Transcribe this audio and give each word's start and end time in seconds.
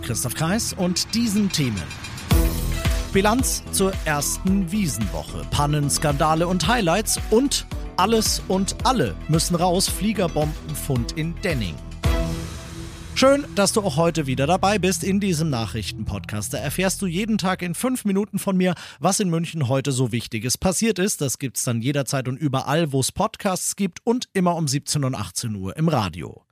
Christoph 0.00 0.34
Kreis 0.34 0.72
und 0.72 1.14
diesen 1.14 1.50
Themen. 1.50 1.82
Bilanz 3.12 3.62
zur 3.72 3.92
ersten 4.06 4.72
Wiesenwoche, 4.72 5.42
Pannen, 5.50 5.90
Skandale 5.90 6.46
und 6.48 6.66
Highlights 6.66 7.20
und 7.30 7.66
alles 7.96 8.40
und 8.48 8.74
alle 8.84 9.14
müssen 9.28 9.54
raus, 9.54 9.88
Fliegerbombenfund 9.88 11.12
in 11.12 11.34
Denning. 11.42 11.74
Schön, 13.14 13.44
dass 13.54 13.72
du 13.72 13.82
auch 13.82 13.96
heute 13.96 14.26
wieder 14.26 14.46
dabei 14.46 14.78
bist 14.78 15.04
in 15.04 15.20
diesem 15.20 15.50
Nachrichtenpodcast. 15.50 16.54
Da 16.54 16.58
erfährst 16.58 17.02
du 17.02 17.06
jeden 17.06 17.36
Tag 17.38 17.62
in 17.62 17.74
fünf 17.74 18.04
Minuten 18.04 18.38
von 18.38 18.56
mir, 18.56 18.74
was 18.98 19.20
in 19.20 19.28
München 19.28 19.68
heute 19.68 19.92
so 19.92 20.10
Wichtiges 20.10 20.56
passiert 20.56 20.98
ist. 20.98 21.20
Das 21.20 21.38
gibt's 21.38 21.62
dann 21.62 21.82
jederzeit 21.82 22.26
und 22.26 22.38
überall, 22.38 22.92
wo 22.92 23.00
es 23.00 23.12
Podcasts 23.12 23.76
gibt 23.76 24.00
und 24.04 24.28
immer 24.32 24.56
um 24.56 24.66
17 24.66 25.04
und 25.04 25.14
18 25.14 25.54
Uhr 25.54 25.76
im 25.76 25.88
Radio. 25.88 26.44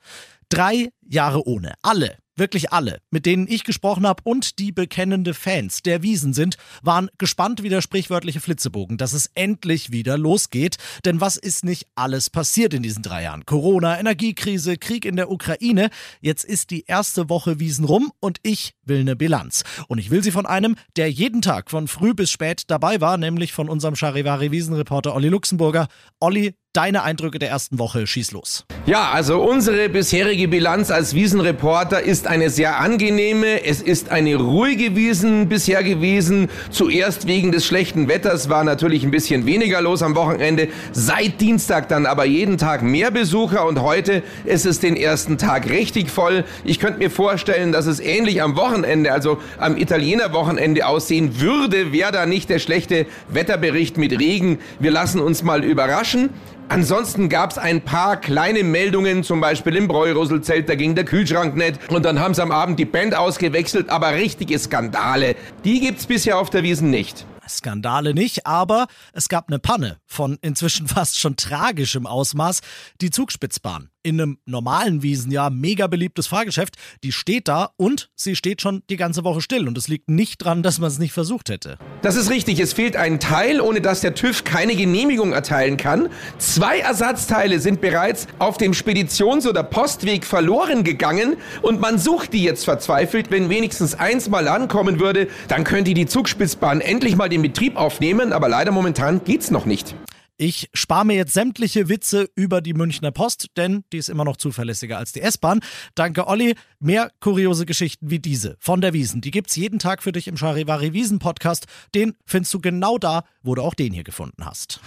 Drei 0.51 0.93
Jahre 1.09 1.47
ohne. 1.49 1.75
Alle 1.83 2.19
wirklich 2.41 2.73
alle, 2.73 3.01
mit 3.13 3.27
denen 3.27 3.47
ich 3.47 3.63
gesprochen 3.63 4.05
habe 4.05 4.23
und 4.25 4.59
die 4.59 4.73
bekennende 4.73 5.35
Fans 5.35 5.83
der 5.83 6.03
Wiesen 6.03 6.33
sind, 6.33 6.57
waren 6.83 7.09
gespannt 7.19 7.63
wie 7.63 7.69
der 7.69 7.83
sprichwörtliche 7.83 8.41
Flitzebogen, 8.41 8.97
dass 8.97 9.13
es 9.13 9.31
endlich 9.35 9.93
wieder 9.93 10.19
losgeht. 10.19 10.79
Denn 11.05 11.21
was 11.21 11.37
ist 11.37 11.65
nicht 11.65 11.87
alles 11.95 12.31
passiert 12.31 12.75
in 12.75 12.83
diesen 12.83 13.05
drei 13.05 13.23
Jahren? 13.23 13.47
Corona, 13.47 14.01
Energiekrise, 14.01 14.77
Krieg 14.77 15.05
in 15.05 15.15
der 15.15 15.31
Ukraine. 15.31 15.91
Jetzt 16.21 16.45
ist 16.45 16.71
die 16.71 16.85
erste 16.87 17.29
Woche 17.29 17.61
Wiesen 17.61 17.85
rum 17.85 18.11
und 18.19 18.39
ich 18.43 18.75
will 18.85 19.01
eine 19.01 19.15
Bilanz. 19.15 19.63
Und 19.87 19.99
ich 19.99 20.11
will 20.11 20.25
sie 20.25 20.33
von 20.33 20.47
einem, 20.47 20.75
der 20.97 21.11
jeden 21.11 21.43
Tag 21.43 21.71
von 21.71 21.87
früh 21.87 22.15
bis 22.15 22.31
spät 22.31 22.65
dabei 22.69 23.01
war, 23.01 23.19
nämlich 23.19 23.53
von 23.53 23.69
unserem 23.69 23.95
Charivari 23.95 24.51
Wiesenreporter 24.51 25.15
Olli 25.15 25.29
Luxemburger. 25.29 25.89
Olli, 26.19 26.55
deine 26.73 27.03
Eindrücke 27.03 27.39
der 27.39 27.51
ersten 27.51 27.79
Woche, 27.79 28.07
schieß 28.07 28.31
los. 28.31 28.65
Ja, 28.87 29.11
also 29.11 29.43
unsere 29.43 29.89
bisherige 29.89 30.49
Bilanz 30.49 30.91
als 30.91 31.15
Wiesenreporter 31.15 32.03
ist 32.03 32.27
eine 32.27 32.49
sehr 32.49 32.79
angenehme. 32.79 33.65
Es 33.65 33.83
ist 33.83 34.11
eine 34.11 34.37
ruhige 34.37 34.95
Wiesen 34.97 35.49
bisher 35.49 35.83
gewesen. 35.83 36.49
Zuerst 36.71 37.27
wegen 37.27 37.53
des 37.53 37.67
schlechten 37.67 38.09
Wetters 38.09 38.49
war 38.49 38.65
natürlich 38.65 39.03
ein 39.05 39.11
bisschen 39.11 39.47
weniger 39.47 39.81
los 39.83 40.03
am 40.03 40.15
Wochenende. 40.15 40.69
Seit 40.93 41.41
Dienstag 41.41 41.89
dann 41.89 42.07
aber 42.07 42.25
jeden 42.25 42.57
Tag 42.57 42.83
mehr 42.83 43.11
Besucher 43.11 43.67
und 43.67 43.83
heute 43.83 44.23
ist 44.45 44.65
es 44.65 44.79
den 44.81 44.97
ersten 44.97 45.39
Tag 45.39 45.69
richtig 45.69 46.09
voll. 46.09 46.45
Ich 46.65 46.79
könnte 46.79 47.01
mir 47.01 47.11
vorstellen, 47.11 47.73
dass 47.73 47.87
es 47.87 48.01
ähnlich 48.01 48.43
am 48.43 48.57
Wochenende, 48.57 49.13
also 49.13 49.39
am 49.59 49.77
Italiener 49.77 50.33
Wochenende 50.33 50.87
aussehen 50.87 51.41
würde, 51.41 51.93
wäre 51.93 52.13
da 52.13 52.27
nicht 52.27 52.49
der 52.49 52.61
schlechte 52.61 53.07
Wetterbericht 53.29 53.99
mit 53.99 54.19
Regen. 54.19 54.59
Wir 54.79 54.91
lassen 54.91 55.21
uns 55.21 55.43
mal 55.43 55.65
überraschen. 55.65 56.31
Ansonsten 56.71 57.29
gab 57.29 57.51
es 57.51 57.59
ein 57.59 57.81
paar 57.81 58.17
kleine 58.17 58.63
Meldungen, 58.63 59.25
zum 59.25 59.41
Beispiel 59.41 59.75
im 59.75 59.89
Bräurusselzelt, 59.89 60.69
da 60.69 60.77
ging 60.77 60.95
der 60.95 61.05
Kühlschrank 61.05 61.57
nicht. 61.57 61.91
Und 61.91 62.05
dann 62.05 62.21
haben 62.21 62.33
sie 62.33 62.43
am 62.43 62.53
Abend 62.53 62.79
die 62.79 62.85
Band 62.85 63.13
ausgewechselt, 63.13 63.91
aber 63.91 64.15
richtige 64.15 64.57
Skandale, 64.57 65.35
die 65.65 65.81
gibt's 65.81 66.07
bisher 66.07 66.39
auf 66.39 66.49
der 66.49 66.63
Wiesen 66.63 66.89
nicht. 66.89 67.27
Skandale 67.49 68.15
nicht, 68.15 68.47
aber 68.47 68.87
es 69.13 69.29
gab 69.29 69.49
eine 69.49 69.59
Panne 69.59 69.99
von 70.07 70.39
inzwischen 70.43 70.87
fast 70.87 71.19
schon 71.19 71.35
tragischem 71.35 72.07
Ausmaß, 72.07 72.61
die 73.01 73.11
Zugspitzbahn 73.11 73.90
in 74.03 74.21
einem 74.21 74.39
normalen 74.47 75.03
Wiesenjahr 75.03 75.51
mega 75.51 75.87
beliebtes 75.87 76.27
Fahrgeschäft. 76.27 76.77
Die 77.05 77.13
steht 77.13 77.49
da 77.49 77.71
und 77.77 78.11
sie 78.15 78.37
steht 78.37 78.63
schon 78.63 78.83
die 78.91 78.97
ganze 78.97 79.25
Woche 79.25 79.41
still. 79.41 79.69
Und 79.69 79.77
es 79.79 79.89
liegt 79.89 80.09
nicht 80.09 80.39
dran, 80.39 80.63
dass 80.63 80.79
man 80.79 80.89
es 80.89 80.99
nicht 80.99 81.13
versucht 81.13 81.49
hätte. 81.49 81.79
Das 82.03 82.17
ist 82.17 82.31
richtig. 82.31 82.61
Es 82.61 82.73
fehlt 82.73 82.97
ein 82.97 83.21
Teil, 83.21 83.61
ohne 83.61 83.81
dass 83.81 84.01
der 84.01 84.15
TÜV 84.15 84.45
keine 84.45 84.75
Genehmigung 84.75 85.33
erteilen 85.33 85.77
kann. 85.77 86.09
Zwei 86.39 86.79
Ersatzteile 86.79 87.61
sind 87.61 87.81
bereits 87.81 88.27
auf 88.39 88.57
dem 88.57 88.73
Speditions- 88.73 89.47
oder 89.47 89.63
Postweg 89.63 90.25
verloren 90.25 90.85
gegangen 90.85 91.37
und 91.63 91.81
man 91.81 91.99
sucht 91.99 92.33
die 92.33 92.43
jetzt 92.43 92.65
verzweifelt. 92.65 93.31
Wenn 93.31 93.49
wenigstens 93.49 93.95
eins 93.95 94.29
mal 94.29 94.49
ankommen 94.49 95.01
würde, 95.01 95.29
dann 95.49 95.65
könnte 95.65 95.95
die 95.95 96.07
Zugspitzbahn 96.07 96.81
endlich 96.81 97.17
mal 97.17 97.29
den 97.29 97.43
Betrieb 97.43 97.77
aufnehmen. 97.77 98.33
Aber 98.33 98.49
leider 98.49 98.73
momentan 98.73 99.23
geht's 99.25 99.51
noch 99.51 99.67
nicht. 99.67 99.95
Ich 100.43 100.71
spare 100.73 101.05
mir 101.05 101.17
jetzt 101.17 101.35
sämtliche 101.35 101.91
Witze 101.91 102.31
über 102.35 102.63
die 102.63 102.73
Münchner 102.73 103.11
Post, 103.11 103.49
denn 103.59 103.85
die 103.93 103.99
ist 103.99 104.09
immer 104.09 104.25
noch 104.25 104.39
zuverlässiger 104.39 104.97
als 104.97 105.13
die 105.13 105.21
S-Bahn. 105.21 105.61
Danke, 105.95 106.27
Olli. 106.29 106.55
Mehr 106.79 107.13
kuriose 107.21 107.67
Geschichten 107.67 108.09
wie 108.09 108.21
diese 108.21 108.57
von 108.59 108.81
der 108.81 108.95
Wiesen, 108.95 109.21
die 109.21 109.33
gibt's 109.33 109.55
jeden 109.55 109.79
Tag 109.79 110.03
für 110.03 110.13
dich 110.13 110.29
im 110.29 110.39
Charivari 110.39 110.95
Wiesen 110.95 111.19
Podcast. 111.19 111.67
Den 111.95 112.15
findest 112.25 112.55
du 112.55 112.61
genau 112.61 112.97
da, 112.97 113.25
wo 113.43 113.55
du 113.55 113.61
auch 113.61 113.75
den 113.75 113.93
hier 113.93 114.03
gefunden 114.03 114.47
hast. 114.47 114.81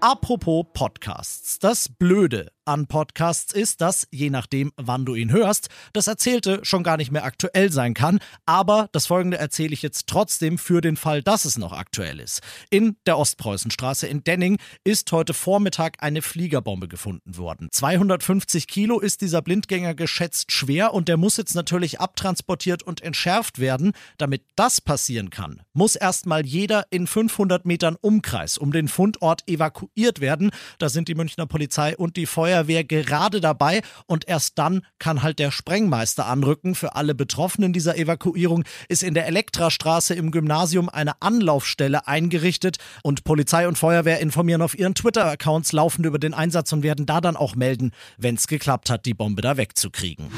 Apropos 0.00 0.64
Podcasts. 0.72 1.58
Das 1.58 1.90
Blöde 1.90 2.52
an 2.72 2.86
Podcasts 2.86 3.52
ist, 3.52 3.82
dass, 3.82 4.08
je 4.10 4.30
nachdem, 4.30 4.72
wann 4.76 5.04
du 5.04 5.14
ihn 5.14 5.30
hörst, 5.30 5.68
das 5.92 6.06
Erzählte 6.06 6.60
schon 6.62 6.82
gar 6.82 6.96
nicht 6.96 7.12
mehr 7.12 7.24
aktuell 7.24 7.70
sein 7.70 7.92
kann. 7.92 8.18
Aber 8.46 8.88
das 8.92 9.04
folgende 9.04 9.36
erzähle 9.36 9.74
ich 9.74 9.82
jetzt 9.82 10.06
trotzdem 10.06 10.56
für 10.56 10.80
den 10.80 10.96
Fall, 10.96 11.22
dass 11.22 11.44
es 11.44 11.58
noch 11.58 11.72
aktuell 11.72 12.18
ist. 12.18 12.40
In 12.70 12.96
der 13.04 13.18
Ostpreußenstraße 13.18 14.06
in 14.06 14.24
Denning 14.24 14.56
ist 14.84 15.12
heute 15.12 15.34
Vormittag 15.34 16.02
eine 16.02 16.22
Fliegerbombe 16.22 16.88
gefunden 16.88 17.36
worden. 17.36 17.68
250 17.70 18.66
Kilo 18.66 19.00
ist 19.00 19.20
dieser 19.20 19.42
Blindgänger 19.42 19.94
geschätzt 19.94 20.50
schwer 20.50 20.94
und 20.94 21.08
der 21.08 21.18
muss 21.18 21.36
jetzt 21.36 21.54
natürlich 21.54 22.00
abtransportiert 22.00 22.82
und 22.82 23.02
entschärft 23.02 23.58
werden. 23.58 23.92
Damit 24.16 24.44
das 24.56 24.80
passieren 24.80 25.28
kann, 25.28 25.60
muss 25.74 25.94
erstmal 25.94 26.46
jeder 26.46 26.86
in 26.88 27.06
500 27.06 27.66
Metern 27.66 27.96
Umkreis 28.00 28.56
um 28.56 28.72
den 28.72 28.88
Fundort 28.88 29.46
evakuiert 29.46 30.20
werden. 30.20 30.50
Da 30.78 30.88
sind 30.88 31.08
die 31.08 31.14
Münchner 31.14 31.44
Polizei 31.44 31.94
und 31.98 32.16
die 32.16 32.24
Feuerwehr 32.24 32.61
Feuerwehr 32.62 32.84
gerade 32.84 33.40
dabei 33.40 33.82
und 34.06 34.28
erst 34.28 34.58
dann 34.58 34.82
kann 34.98 35.22
halt 35.22 35.38
der 35.38 35.50
Sprengmeister 35.50 36.26
anrücken. 36.26 36.74
Für 36.74 36.94
alle 36.94 37.14
Betroffenen 37.14 37.72
dieser 37.72 37.96
Evakuierung 37.96 38.64
ist 38.88 39.02
in 39.02 39.14
der 39.14 39.26
Elektrastraße 39.26 40.14
im 40.14 40.30
Gymnasium 40.30 40.88
eine 40.88 41.20
Anlaufstelle 41.20 42.06
eingerichtet 42.06 42.76
und 43.02 43.24
Polizei 43.24 43.66
und 43.66 43.78
Feuerwehr 43.78 44.20
informieren 44.20 44.62
auf 44.62 44.78
ihren 44.78 44.94
Twitter-Accounts 44.94 45.72
laufend 45.72 46.06
über 46.06 46.18
den 46.18 46.34
Einsatz 46.34 46.72
und 46.72 46.82
werden 46.82 47.06
da 47.06 47.20
dann 47.20 47.36
auch 47.36 47.56
melden, 47.56 47.90
wenn 48.16 48.36
es 48.36 48.46
geklappt 48.46 48.90
hat, 48.90 49.06
die 49.06 49.14
Bombe 49.14 49.42
da 49.42 49.56
wegzukriegen. 49.56 50.28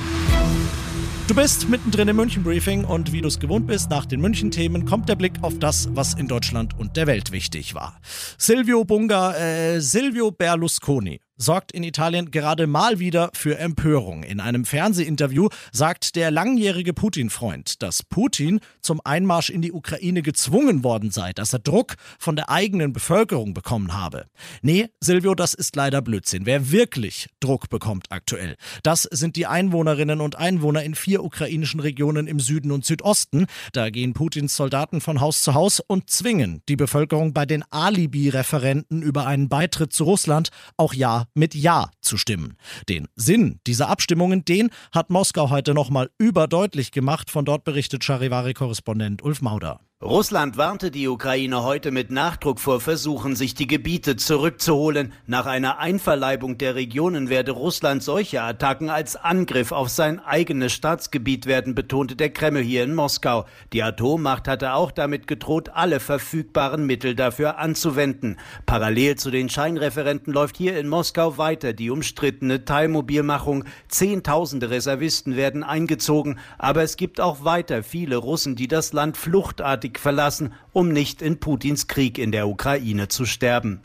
Du 1.27 1.35
bist 1.35 1.71
mittendrin 1.71 2.09
im 2.09 2.17
München-Briefing 2.17 2.85
und 2.85 3.13
wie 3.13 3.23
du 3.23 3.29
es 3.29 3.41
gewohnt 3.41 3.67
bist, 3.67 3.89
nach 3.89 4.05
den 4.05 4.21
München-Themen 4.21 4.85
kommt 4.85 5.09
der 5.09 5.17
Blick 5.17 5.33
auf 5.41 5.59
das, 5.59 5.89
was 5.93 6.13
in 6.15 6.29
Deutschland 6.29 6.79
und 6.79 6.99
der 6.99 7.07
Welt 7.07 7.33
wichtig 7.33 7.75
war. 7.75 7.99
Silvio 8.37 8.85
Bunga, 8.85 9.35
äh, 9.35 9.81
Silvio 9.81 10.31
Berlusconi 10.31 11.24
sorgt 11.37 11.73
in 11.73 11.83
Italien 11.83 12.31
gerade 12.31 12.67
mal 12.67 12.99
wieder 12.99 13.31
für 13.35 13.59
Empörung. 13.59 14.23
In 14.23 14.41
einem 14.41 14.65
Fernsehinterview 14.65 15.49
sagt 15.73 16.17
der 16.17 16.31
langjährige 16.31 16.93
Putin-Freund, 16.93 17.83
dass 17.83 18.03
Putin 18.03 18.61
zum 18.81 19.01
Einmarsch 19.05 19.51
in 19.51 19.63
die 19.63 19.73
Ukraine 19.73 20.23
gezwungen 20.23 20.85
worden 20.85 21.11
sei, 21.11 21.33
dass 21.33 21.53
er 21.53 21.59
Druck 21.59 21.95
von 22.19 22.37
der 22.37 22.51
eigenen 22.51 22.93
Bevölkerung 22.93 23.55
bekommen 23.55 23.95
habe. 23.95 24.27
Nee, 24.63 24.89
Silvio, 25.01 25.35
das 25.35 25.55
ist 25.55 25.77
leider 25.77 26.03
Blödsinn. 26.03 26.47
Wer 26.47 26.71
wirklich 26.71 27.29
Druck 27.41 27.69
bekommt 27.69 28.07
aktuell, 28.11 28.57
das 28.83 29.03
sind 29.03 29.37
die 29.37 29.47
Einwohnerinnen 29.47 30.21
und 30.21 30.37
Einwohner 30.37 30.83
in 30.83 30.95
vier 30.95 31.25
ukrainischen 31.25 31.81
Regionen 31.81 32.27
im 32.27 32.41
Süden 32.41 32.71
und 32.71 32.85
Südosten. 32.85 33.47
Da 33.73 33.91
gehen 33.91 34.13
Putins 34.13 34.57
Soldaten 34.57 35.01
von 35.01 35.21
Haus 35.21 35.43
zu 35.43 35.55
Haus 35.55 35.81
und 35.81 36.11
zwingen 36.11 36.63
die 36.69 36.77
Bevölkerung 36.77 37.33
bei 37.33 37.47
den 37.47 37.65
Alibi-Referenten 37.71 39.03
über 39.03 39.27
einen 39.27 39.49
Beitritt 39.49 39.93
zu 39.93 40.05
Russland 40.05 40.51
auch 40.77 40.95
ja 40.95 41.24
mit 41.35 41.55
Ja 41.55 41.91
zu 42.01 42.17
stimmen. 42.17 42.57
Den 42.89 43.09
Sinn 43.17 43.61
dieser 43.67 43.89
Abstimmungen, 43.89 44.45
den 44.45 44.71
hat 44.93 45.11
Moskau 45.11 45.51
heute 45.51 45.75
nochmal 45.75 46.11
überdeutlich 46.19 46.93
gemacht. 46.93 47.31
Von 47.31 47.45
dort 47.45 47.65
berichtet 47.65 48.05
Charivari-Korrespondent 48.05 49.23
Ulf 49.23 49.41
Mauder. 49.41 49.81
Russland 50.03 50.59
warnte 50.59 50.91
die 50.91 51.07
Ukraine 51.07 51.63
heute 51.63 51.93
mit 51.93 52.11
Nachdruck 52.11 52.59
vor 52.59 52.81
Versuchen, 52.81 53.37
sich 53.37 53.55
die 53.55 53.69
Gebiete 53.69 54.17
zurückzuholen. 54.17 55.13
Nach 55.27 55.47
einer 55.47 55.79
Einverleibung 55.79 56.59
der 56.59 56.75
Regionen 56.75 57.31
werde 57.31 57.53
Russland 57.53 58.03
solche 58.03 58.43
Attacken 58.43 58.91
als 58.91 59.15
Angriff 59.15 59.71
auf 59.71 59.89
sein 59.89 60.19
eigenes 60.19 60.73
Staatsgebiet 60.73 61.47
werden, 61.47 61.77
betonte 61.77 62.17
der 62.17 62.31
Kreml 62.31 62.61
hier 62.61 62.83
in 62.83 62.95
Moskau. 62.95 63.47
Die 63.73 63.85
Atommacht 63.85 64.49
hatte 64.49 64.75
auch 64.75 64.91
damit 64.91 65.29
gedroht, 65.29 65.71
alle 65.73 66.01
verfügbaren 66.01 66.85
Mittel 66.85 67.15
dafür 67.15 67.59
anzuwenden. 67.59 68.37
Parallel 68.67 69.15
zu 69.15 69.31
den 69.31 69.49
Scheinreferenten 69.49 70.35
läuft 70.35 70.57
hier 70.57 70.77
in 70.77 70.89
Moskau 70.89 71.39
weiter 71.39 71.73
die 71.73 71.91
umstrittene 71.91 72.65
Teilmobilmachung. 72.65 73.65
Zehntausende 73.89 74.71
Reservisten 74.71 75.37
werden 75.37 75.63
eingezogen, 75.63 76.41
aber 76.59 76.83
es 76.83 76.97
gibt 76.97 77.21
auch 77.21 77.45
weiter 77.45 77.85
viele 77.85 78.17
Russen, 78.17 78.57
die 78.57 78.69
das 78.69 78.93
Land 78.93 79.17
fluchtartig 79.17 79.84
Krieg 79.85 79.99
verlassen, 79.99 80.55
um 80.73 80.89
nicht 80.89 81.21
in 81.21 81.41
Putins 81.41 81.89
Krieg 81.89 82.17
in 82.17 82.33
der 82.33 82.49
Ukraine 82.49 83.09
zu 83.09 83.27
sterben. 83.27 83.83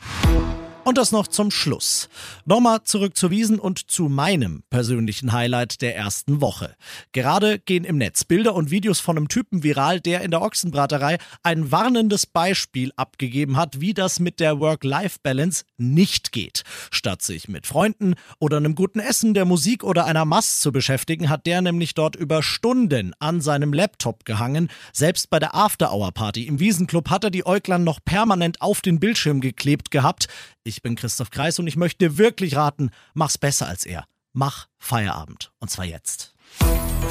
Und 0.82 0.96
das 0.96 1.12
noch 1.12 1.28
zum 1.28 1.50
Schluss. 1.50 2.08
Nochmal 2.46 2.82
zurück 2.84 3.16
zu 3.16 3.30
Wiesen 3.30 3.58
und 3.58 3.90
zu 3.90 4.08
meinem 4.08 4.64
persönlichen 4.70 5.32
Highlight 5.32 5.82
der 5.82 5.94
ersten 5.94 6.40
Woche. 6.40 6.74
Gerade 7.12 7.58
gehen 7.58 7.84
im 7.84 7.98
Netz 7.98 8.24
Bilder 8.24 8.54
und 8.54 8.70
Videos 8.70 8.98
von 8.98 9.16
einem 9.16 9.28
Typen 9.28 9.62
viral, 9.62 10.00
der 10.00 10.22
in 10.22 10.30
der 10.30 10.40
Ochsenbraterei 10.40 11.18
ein 11.42 11.70
warnendes 11.70 12.24
Beispiel 12.26 12.92
abgegeben 12.96 13.58
hat, 13.58 13.80
wie 13.80 13.92
das 13.92 14.20
mit 14.20 14.40
der 14.40 14.58
Work-Life-Balance 14.58 15.64
nicht 15.76 16.32
geht. 16.32 16.62
Statt 16.90 17.20
sich 17.20 17.46
mit 17.46 17.66
Freunden 17.66 18.14
oder 18.38 18.56
einem 18.56 18.74
guten 18.74 19.00
Essen, 19.00 19.34
der 19.34 19.44
Musik 19.44 19.84
oder 19.84 20.06
einer 20.06 20.24
Mass 20.24 20.60
zu 20.60 20.72
beschäftigen, 20.72 21.28
hat 21.28 21.46
der 21.46 21.60
nämlich 21.60 21.94
dort 21.94 22.16
über 22.16 22.42
Stunden 22.42 23.12
an 23.18 23.42
seinem 23.42 23.74
Laptop 23.74 24.24
gehangen. 24.24 24.70
Selbst 24.94 25.28
bei 25.28 25.38
der 25.38 25.54
After-Hour-Party 25.54 26.46
im 26.46 26.58
Wiesenclub 26.58 27.10
hat 27.10 27.24
er 27.24 27.30
die 27.30 27.46
Äuglein 27.46 27.84
noch 27.84 28.00
permanent 28.02 28.62
auf 28.62 28.80
den 28.80 28.98
Bildschirm 28.98 29.42
geklebt 29.42 29.90
gehabt. 29.90 30.26
Ich 30.70 30.82
bin 30.82 30.94
Christoph 30.94 31.30
Kreis 31.30 31.58
und 31.58 31.66
ich 31.66 31.74
möchte 31.74 32.08
dir 32.08 32.16
wirklich 32.16 32.54
raten, 32.54 32.90
mach's 33.12 33.38
besser 33.38 33.66
als 33.66 33.84
er. 33.84 34.04
Mach 34.32 34.68
Feierabend. 34.78 35.50
Und 35.58 35.68
zwar 35.68 35.84
jetzt. 35.84 36.32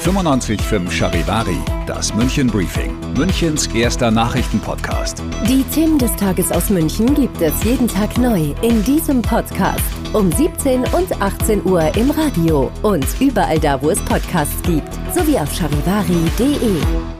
95.5 0.02 0.90
Charivari, 0.90 1.58
das 1.86 2.14
München 2.14 2.46
Briefing, 2.46 2.98
Münchens 3.12 3.66
erster 3.66 4.10
Nachrichtenpodcast. 4.10 5.22
Die 5.46 5.62
Themen 5.74 5.98
des 5.98 6.16
Tages 6.16 6.50
aus 6.50 6.70
München 6.70 7.14
gibt 7.14 7.38
es 7.42 7.62
jeden 7.62 7.86
Tag 7.86 8.16
neu 8.16 8.54
in 8.62 8.82
diesem 8.84 9.20
Podcast. 9.20 9.84
Um 10.14 10.32
17 10.32 10.80
und 10.94 11.20
18 11.20 11.62
Uhr 11.66 11.94
im 11.96 12.10
Radio 12.12 12.72
und 12.80 13.06
überall 13.20 13.58
da, 13.58 13.82
wo 13.82 13.90
es 13.90 14.02
Podcasts 14.06 14.62
gibt, 14.62 14.94
sowie 15.14 15.38
auf 15.38 15.54
charivari.de. 15.54 17.19